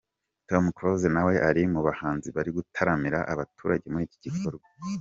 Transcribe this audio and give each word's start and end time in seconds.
Tom 0.49 0.65
Close 0.77 1.07
nawe 1.15 1.33
ari 1.49 1.61
mu 1.73 1.81
bahanzi 1.87 2.27
bari 2.35 2.49
gutaramira 2.57 3.19
abaturage 3.33 3.85
muri 3.93 4.03
iki 4.07 4.17
gikorwa. 4.25 4.65